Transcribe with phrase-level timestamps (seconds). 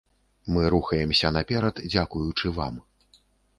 [0.55, 2.83] Мы рухаемся наперад дзякуючы вам.